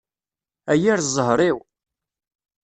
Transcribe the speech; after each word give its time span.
A 0.71 0.73
yir 0.81 0.99
ẓẓher-iw! 1.07 1.57